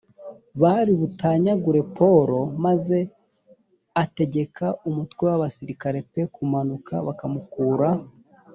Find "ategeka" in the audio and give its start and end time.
4.03-4.65